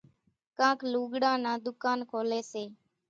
[0.57, 2.63] ڪانڪ لُوڳڙان نان ڌُڪانَ کوليَ سي۔